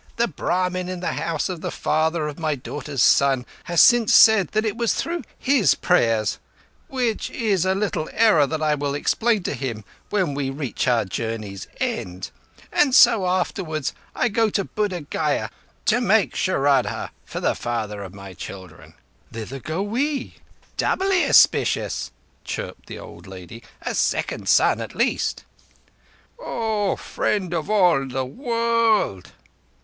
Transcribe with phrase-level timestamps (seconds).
[0.15, 4.47] The Brahmin in the house of the father of my daughter's son has since said
[4.53, 9.53] that it was through his prayers—which is a little error that I will explain to
[9.53, 12.31] him when we reach our journey's end.
[12.73, 15.51] And so afterwards I go to Buddh Gaya,
[15.85, 18.95] to make shraddha for the father of my children."
[19.31, 20.37] "Thither go we."
[20.77, 22.09] "Doubly auspicious,"
[22.43, 23.61] chirruped the old lady.
[23.83, 25.43] "A second son at least!"
[26.39, 29.33] "O Friend of all the World!"